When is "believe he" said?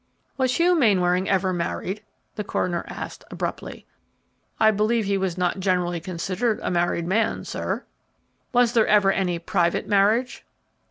4.71-5.15